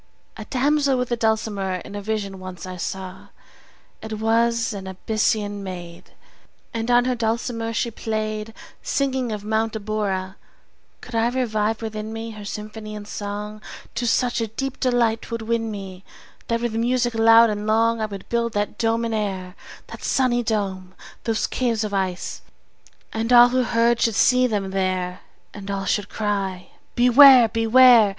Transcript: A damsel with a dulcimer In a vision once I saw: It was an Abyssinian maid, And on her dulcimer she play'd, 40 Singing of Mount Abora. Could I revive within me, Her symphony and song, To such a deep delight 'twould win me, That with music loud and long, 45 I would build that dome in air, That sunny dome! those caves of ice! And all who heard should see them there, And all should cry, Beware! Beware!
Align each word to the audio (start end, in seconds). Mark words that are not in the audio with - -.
A 0.35 0.45
damsel 0.45 0.97
with 0.97 1.11
a 1.11 1.15
dulcimer 1.15 1.75
In 1.85 1.93
a 1.93 2.01
vision 2.01 2.39
once 2.39 2.65
I 2.65 2.75
saw: 2.77 3.27
It 4.01 4.13
was 4.13 4.73
an 4.73 4.87
Abyssinian 4.87 5.61
maid, 5.63 6.13
And 6.73 6.89
on 6.89 7.05
her 7.05 7.13
dulcimer 7.13 7.71
she 7.71 7.91
play'd, 7.91 8.47
40 8.77 8.77
Singing 8.81 9.31
of 9.31 9.43
Mount 9.43 9.73
Abora. 9.73 10.37
Could 11.01 11.13
I 11.13 11.27
revive 11.29 11.83
within 11.83 12.11
me, 12.11 12.31
Her 12.31 12.45
symphony 12.45 12.95
and 12.95 13.07
song, 13.07 13.61
To 13.93 14.07
such 14.07 14.41
a 14.41 14.47
deep 14.47 14.79
delight 14.79 15.21
'twould 15.21 15.43
win 15.43 15.69
me, 15.69 16.03
That 16.47 16.61
with 16.61 16.73
music 16.73 17.13
loud 17.13 17.51
and 17.51 17.67
long, 17.67 17.97
45 17.99 18.01
I 18.01 18.09
would 18.11 18.29
build 18.29 18.53
that 18.53 18.79
dome 18.79 19.05
in 19.05 19.13
air, 19.13 19.53
That 19.85 20.03
sunny 20.03 20.41
dome! 20.41 20.95
those 21.25 21.45
caves 21.45 21.83
of 21.83 21.93
ice! 21.93 22.41
And 23.13 23.31
all 23.31 23.49
who 23.49 23.61
heard 23.61 24.01
should 24.01 24.15
see 24.15 24.47
them 24.47 24.71
there, 24.71 25.19
And 25.53 25.69
all 25.69 25.85
should 25.85 26.09
cry, 26.09 26.69
Beware! 26.95 27.49
Beware! 27.49 28.09